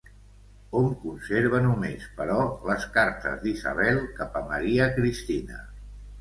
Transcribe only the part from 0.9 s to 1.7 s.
conserva